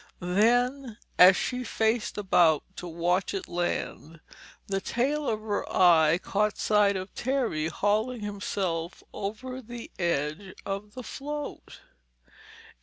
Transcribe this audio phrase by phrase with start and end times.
[0.19, 4.19] Then as she faced about to watch it land,
[4.65, 10.95] the tail of her eye caught sight of Terry hauling himself over the edge of
[10.95, 11.81] the float.